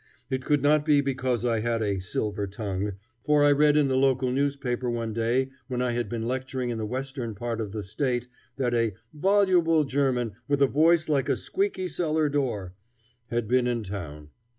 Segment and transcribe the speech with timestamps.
[0.31, 3.95] It could not be because I had a "silver tongue," for I read in the
[3.95, 7.83] local newspaper one day when I had been lecturing in the western part of the
[7.83, 8.27] state
[8.57, 12.73] that "a voluble German with a voice like a squeaky cellar door"
[13.27, 14.29] had been in town.